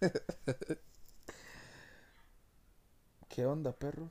[3.28, 4.10] ¿Qué onda, perros?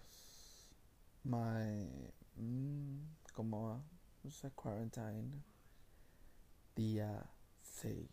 [1.23, 2.13] My.
[2.35, 3.83] Mm, ¿Cómo va?
[4.23, 5.43] Esa quarantine.
[6.75, 7.27] Día
[7.61, 8.07] 6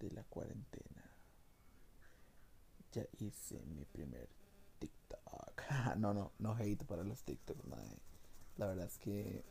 [0.00, 1.02] de la cuarentena.
[2.92, 4.28] Ya hice mi primer
[4.78, 5.62] TikTok.
[5.96, 7.98] no, no, no hate para los TikToks, mae.
[8.56, 9.44] La verdad es que.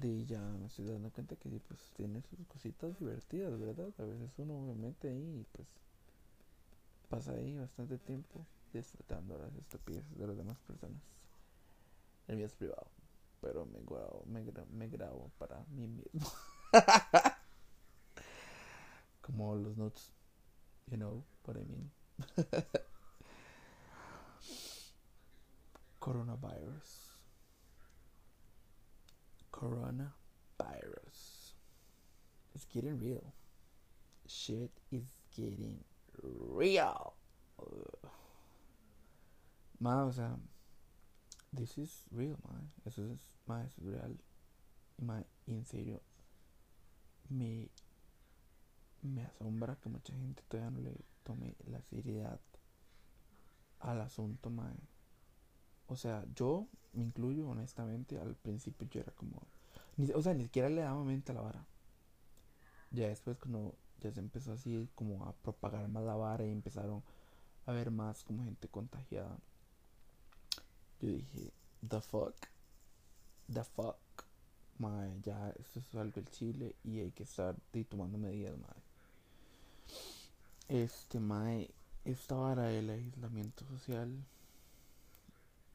[0.00, 3.92] De ya me estoy dando cuenta que pues tiene sus cositas divertidas, ¿verdad?
[3.98, 5.68] A veces uno me mete ahí y pues
[7.08, 11.02] pasa ahí bastante tiempo disfrutando las estupideces de las demás personas.
[12.28, 12.86] El mío es privado,
[13.40, 16.30] pero me grabo, me, gra- me grabo para mí mismo.
[19.20, 20.12] Como los notes,
[20.90, 21.90] you know what I mean.
[26.00, 27.07] Coronavirus.
[29.58, 31.54] Coronavirus.
[32.54, 33.32] It's getting real.
[34.26, 35.82] Shit is getting
[36.22, 37.14] real.
[39.80, 40.36] Ma, o sea,
[41.52, 42.54] this is real, ma.
[42.86, 44.16] Eso es, ma, eso es real.
[45.46, 46.00] Y en serio,
[47.28, 47.68] me,
[49.02, 52.38] me asombra que mucha gente todavía no le tome la seriedad
[53.80, 54.72] al asunto, ma.
[55.88, 58.18] O sea, yo me incluyo honestamente.
[58.18, 59.42] Al principio yo era como.
[59.96, 61.64] Ni, o sea, ni siquiera le daba mente a la vara.
[62.90, 67.02] Ya después, cuando ya se empezó así como a propagar más la vara y empezaron
[67.66, 69.36] a ver más como gente contagiada.
[71.00, 71.52] Yo dije,
[71.86, 72.34] the fuck,
[73.52, 73.96] the fuck,
[74.78, 77.56] mae, ya esto es algo el Chile y hay que estar
[77.88, 78.82] tomando medidas, mae.
[80.68, 81.70] Este, mae,
[82.04, 84.10] esta vara del aislamiento social,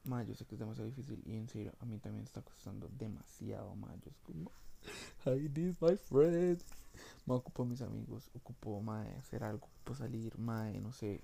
[0.06, 2.90] mae, yo sé que es demasiado difícil y en serio, a mí también está costando
[2.98, 3.74] demasiado.
[4.04, 4.52] Yo es como,
[5.26, 6.66] I need my friends.
[7.26, 11.22] Me ocupo mis amigos, ocupo, mae, hacer algo, ocupo salir, mae, no sé,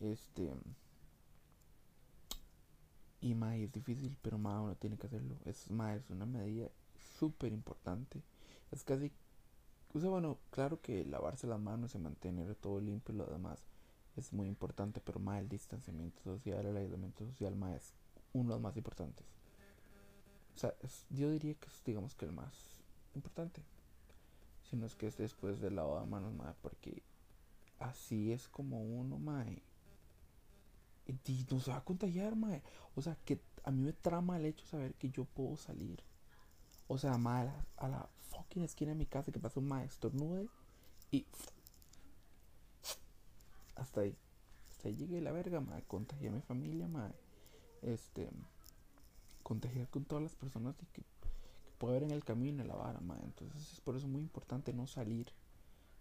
[0.00, 0.52] este.
[3.20, 5.36] Y mae, es difícil, pero mae, uno tiene que hacerlo.
[5.44, 6.68] Es, mae, es una medida
[7.18, 8.22] súper importante.
[8.70, 9.12] Es casi.
[9.94, 13.64] O bueno, claro que lavarse las manos y mantener todo limpio y lo demás
[14.16, 17.92] es muy importante, pero mae, el distanciamiento social, el aislamiento social, mae, es
[18.32, 19.26] uno de los más importantes.
[20.54, 22.76] O sea, es- yo diría que es, digamos que el más
[23.14, 23.62] importante.
[24.70, 27.02] Si no es que es después del lavado de manos, mae, porque
[27.78, 29.62] así es como uno, mae.
[31.06, 31.12] Y
[31.50, 32.62] no se va a contagiar, mae.
[32.94, 36.02] O sea, que a mí me trama el hecho de saber que yo puedo salir.
[36.88, 39.68] O sea, mae, a la, a la fucking esquina de mi casa que pasa un
[39.68, 40.48] mae estornude
[41.10, 41.26] y
[43.76, 44.16] hasta ahí.
[44.70, 45.82] Hasta ahí llegué la verga, mae.
[45.84, 47.12] Contagié a mi familia, mae.
[47.82, 48.28] Este,
[49.42, 51.02] contagiar con todas las personas que, que
[51.78, 53.22] puedo ver en el camino en la vara, mae.
[53.22, 55.32] Entonces es por eso muy importante no salir.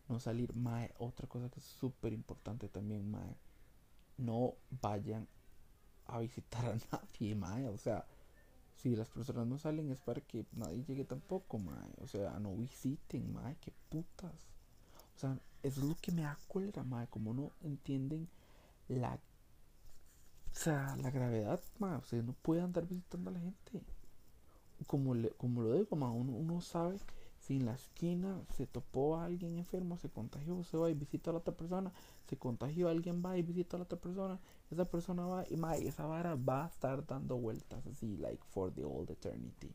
[0.10, 0.94] No salir, mae.
[0.98, 3.36] Otra cosa que es súper importante también, mae.
[4.18, 5.28] No vayan
[6.06, 7.68] a visitar a nadie, mae.
[7.68, 8.06] O sea,
[8.76, 11.94] si las personas no salen es para que nadie llegue tampoco, mae.
[12.02, 13.56] O sea, no visiten, mae.
[13.62, 14.52] Qué putas.
[15.16, 17.08] O sea, eso es lo que me da cólera, mae.
[17.08, 18.28] Como no entienden
[18.90, 19.16] la...
[19.16, 21.98] O sea, la gravedad, mae.
[21.98, 23.82] Ustedes no pueden andar visitando a la gente.
[24.86, 26.12] Como, le, como lo digo, mae.
[26.12, 27.00] Uno, sabe
[27.40, 31.30] si en la esquina se topó a alguien enfermo, se contagió, se va y visita
[31.32, 31.94] a la otra persona.
[32.26, 34.40] Se contagió, alguien va y visita a la otra persona.
[34.70, 38.70] Esa persona va y, mae, esa vara va a estar dando vueltas así, like for
[38.74, 39.74] the old eternity.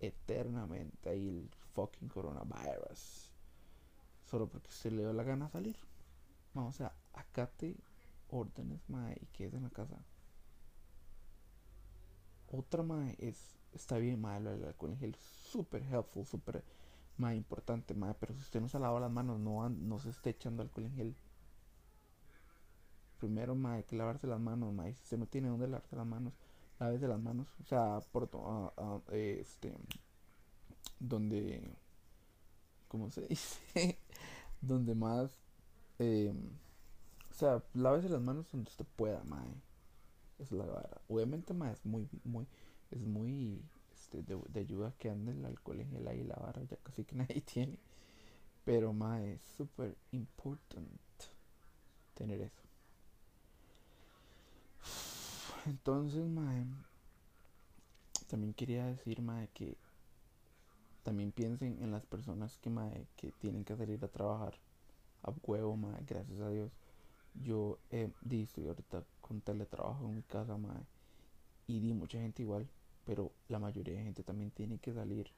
[0.00, 1.10] Eternamente.
[1.10, 3.35] Ahí el fucking coronavirus.
[4.26, 5.76] Solo porque se le dio la gana salir.
[6.54, 7.76] Mae, o sea, acate
[8.28, 9.96] órdenes, mae, y quédese en la casa.
[12.48, 13.56] Otra, mae, es.
[13.72, 15.14] Está bien, mae, lo del alcohol en gel.
[15.16, 16.64] Súper helpful, súper,
[17.18, 18.14] mae, importante, mae.
[18.14, 20.94] Pero si usted no se lava las manos, no, no se esté echando alcohol en
[20.94, 21.16] gel.
[23.18, 24.92] Primero, mae, hay que lavarse las manos, mae.
[24.94, 26.32] Si usted no tiene dónde lavarse las manos,
[26.78, 27.48] lávese las manos.
[27.62, 29.74] O sea, por ah, eh, este.
[30.98, 31.76] Donde.
[32.88, 33.58] ¿Cómo se dice?
[34.60, 35.30] donde más.
[35.98, 36.32] eh,
[37.30, 39.54] o sea, lávese las manos donde usted pueda, mae.
[40.38, 41.00] Es la vara.
[41.08, 42.46] Obviamente, mae, es muy, muy,
[42.90, 43.62] es muy
[43.94, 47.04] este, de, de ayuda que ande el alcohol en gel ahí, la vara, ya casi
[47.04, 47.78] que nadie tiene.
[48.64, 50.88] Pero, mae, es súper important
[52.14, 52.62] tener eso.
[55.66, 56.64] Entonces, mae,
[58.28, 59.76] también quería decir, mae, que
[61.06, 64.54] también piensen en las personas que, mae, que tienen que salir a trabajar
[65.22, 66.72] a huevo, mae, gracias a Dios.
[67.44, 70.82] Yo eh, estoy ahorita con teletrabajo en mi casa, mae,
[71.68, 72.66] y di mucha gente igual,
[73.04, 75.30] pero la mayoría de gente también tiene que salir,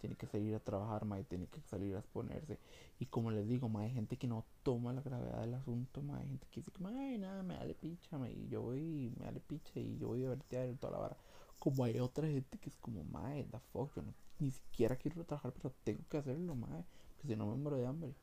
[0.00, 2.58] tiene que salir a trabajar, mae, tiene que salir a exponerse.
[2.98, 6.22] Y como les digo, mae, hay gente que no toma la gravedad del asunto, mae,
[6.22, 9.38] hay gente que dice mae, nada, me dale picha, mae, y yo voy, me dale
[9.38, 11.16] picha, y yo voy a vertear toda la vara.
[11.58, 14.02] Como hay otra gente que es como, mae, the fuck, yo
[14.38, 16.84] ni siquiera quiero trabajar, pero tengo que hacerlo, mae,
[17.16, 18.14] porque si no me muero de hambre.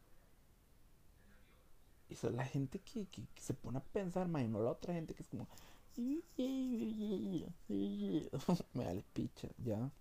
[2.10, 5.14] Y es la gente que, que, se pone a pensar, mae, no la otra gente
[5.14, 5.48] que es como,
[8.74, 9.92] me dale picha, ya.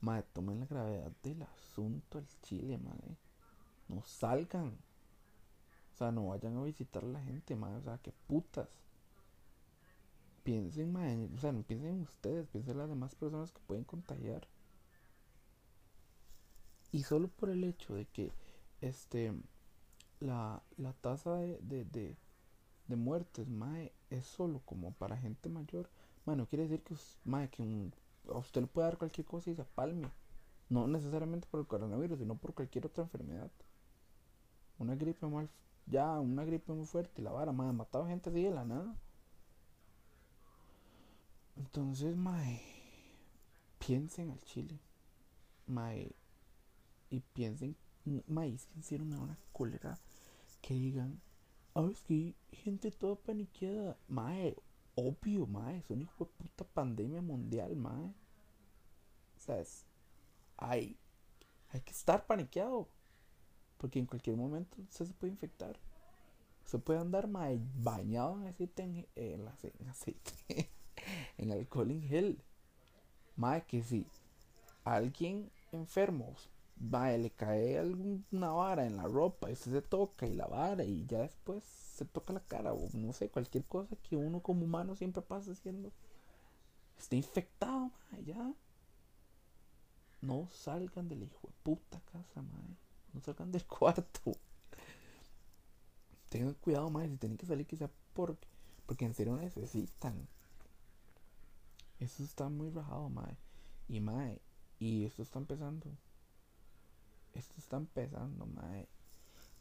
[0.00, 3.16] Madre, tomen la gravedad del asunto el Chile, madre.
[3.88, 4.76] No salgan.
[5.94, 7.78] O sea, no vayan a visitar a la gente, madre.
[7.78, 8.68] O sea, que putas.
[10.44, 11.28] Piensen, madre.
[11.34, 14.46] O sea, piensen en ustedes, piensen en las demás personas que pueden contagiar.
[16.92, 18.30] Y solo por el hecho de que
[18.80, 19.32] este
[20.20, 22.16] la, la tasa de, de,
[22.86, 25.88] de, muertes, madre, es solo como para gente mayor.
[26.24, 26.94] Madre, no quiere decir que,
[27.24, 27.92] madre, que un
[28.28, 30.08] a usted le puede dar cualquier cosa y se palme.
[30.68, 33.50] No necesariamente por el coronavirus, sino por cualquier otra enfermedad.
[34.78, 35.48] Una gripe mal,
[35.86, 38.94] ya, una gripe muy fuerte, la vara, madre, matado gente así de la nada.
[41.56, 42.60] Entonces, mae,
[43.78, 44.78] piensen al chile.
[45.66, 46.14] Mae,
[47.10, 47.76] y piensen,
[48.26, 49.98] mae, si hicieron una cólera
[50.60, 51.20] que digan,
[51.74, 53.96] ah, es que gente toda paniqueada.
[54.08, 54.56] Mae,
[54.94, 58.14] obvio, mae, es una hijo de puta pandemia mundial, mae.
[59.36, 59.84] O sea, es,
[60.56, 60.96] hay,
[61.70, 62.88] hay que estar paniqueado.
[63.78, 65.78] Porque en cualquier momento usted se puede infectar.
[66.64, 70.32] Se puede andar mae, bañado en aceite, en, en, aceite,
[71.38, 72.38] en alcohol en gel.
[73.36, 74.06] Mae, que si
[74.84, 76.34] alguien enfermo
[76.78, 81.06] va, le cae alguna vara en la ropa y se toca y la vara y
[81.06, 84.96] ya después se toca la cara o no sé, cualquier cosa que uno como humano
[84.96, 85.92] siempre pasa haciendo.
[86.98, 87.90] Está infectado,
[88.24, 88.54] ya.
[90.20, 92.76] No salgan del hijo de puta casa, mae.
[93.12, 94.32] No salgan del cuarto.
[96.28, 97.08] Tengan cuidado, mae.
[97.08, 98.46] Si tienen que salir, quizá porque,
[98.86, 100.26] porque en serio necesitan.
[102.00, 103.36] Eso está muy rajado, mae.
[103.88, 104.40] Y mae,
[104.78, 105.96] y esto está empezando
[107.34, 108.88] esto está empezando, mae.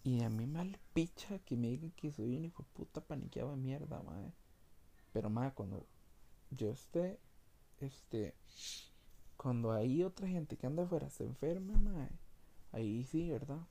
[0.03, 3.51] Y a mí me picha que me digan que soy un hijo de puta paniqueado
[3.51, 4.33] de mierda, mae.
[5.11, 5.85] Pero, mae, cuando
[6.51, 7.19] yo esté,
[7.79, 8.35] este,
[9.37, 12.09] cuando hay otra gente que anda afuera se enferma, mae,
[12.71, 13.65] ahí sí, ¿verdad?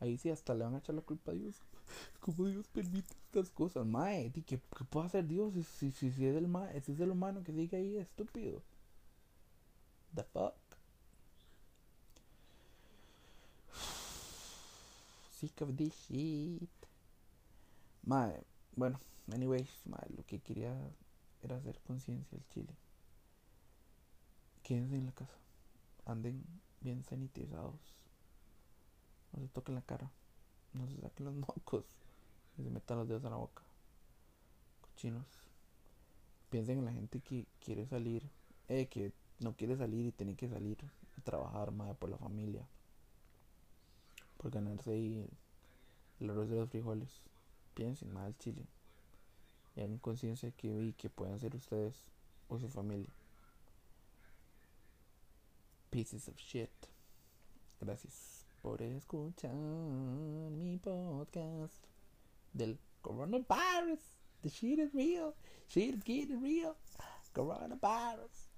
[0.00, 1.62] Ahí sí, hasta le van a echar la culpa a Dios.
[2.20, 4.30] ¿Cómo Dios permite estas cosas, mae?
[4.32, 4.58] ¿Qué, qué
[4.90, 7.76] puede hacer Dios si, si, si, es el mae, si es el humano que sigue
[7.76, 8.62] ahí estúpido?
[10.14, 10.54] The fuck?
[15.38, 16.70] sick of this shit.
[18.04, 18.44] Mae,
[18.74, 19.00] bueno,
[19.32, 20.74] anyways, mae, lo que quería
[21.42, 22.74] era hacer conciencia al chile.
[24.62, 25.38] Quédense en la casa.
[26.04, 26.44] Anden
[26.80, 27.80] bien sanitizados.
[29.32, 30.10] No se toquen la cara.
[30.76, 31.84] No se saquen los mocos.
[32.58, 33.62] Y se metan los dedos a la boca.
[34.80, 35.26] Cochinos.
[36.50, 38.22] Piensen en la gente que quiere salir.
[38.68, 40.78] Eh, que no quiere salir y tiene que salir
[41.18, 42.66] a trabajar, madre, por la familia
[44.36, 45.28] por ganarse ahí
[46.20, 47.22] el arroz de los frijoles.
[47.74, 48.64] Piensen más chile.
[49.74, 52.06] Y hagan conciencia que, que pueden ser ustedes
[52.48, 53.10] o su familia.
[55.90, 56.70] Pieces of shit.
[57.80, 58.35] Gracias
[58.66, 61.86] por escuchar mi podcast
[62.52, 64.00] del coronavirus.
[64.42, 65.36] The shit is real.
[65.68, 66.74] Shit is getting real.
[67.32, 68.50] Coronavirus.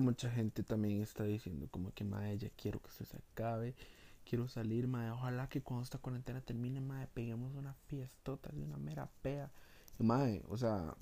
[0.00, 3.76] Mucha gente también está diciendo como que madre ya quiero que esto se acabe,
[4.24, 8.78] quiero salir, madre, ojalá que cuando esta cuarentena termine, madre, peguemos una fiestota de una
[8.78, 9.52] mera pea.
[10.00, 10.96] Madre, o sea,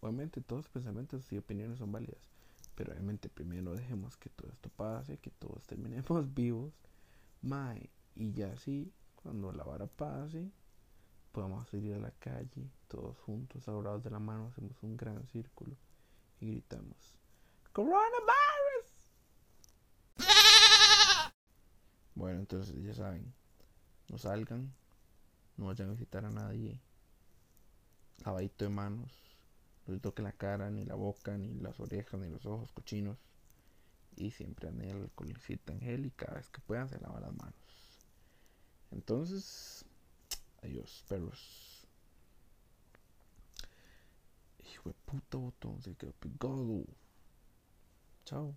[0.00, 2.33] obviamente todos los pensamientos y opiniones son válidas,
[2.74, 6.72] pero obviamente primero dejemos que todo esto pase, que todos terminemos vivos,
[8.14, 10.50] y ya así, cuando la vara pase,
[11.32, 15.76] podamos salir a la calle, todos juntos, adorados de la mano, hacemos un gran círculo
[16.40, 17.18] y gritamos.
[17.72, 18.04] Coronavirus.
[22.16, 23.34] Bueno, entonces ya saben,
[24.08, 24.72] no salgan,
[25.56, 26.80] no vayan a visitar a nadie.
[28.24, 29.23] Lavadito de manos,
[29.86, 33.18] no se toquen la cara, ni la boca, ni las orejas, ni los ojos cochinos.
[34.16, 35.10] Y siempre anden el
[35.66, 37.54] en gel y cada vez que puedan se lavan las manos.
[38.92, 39.84] Entonces,
[40.62, 41.86] adiós, perros.
[44.72, 46.84] Hijo de puta botón, se quedó pegado.
[48.24, 48.56] Chao.